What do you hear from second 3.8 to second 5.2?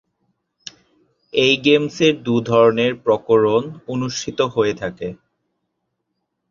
অনুষ্ঠিত হয়ে থাকে।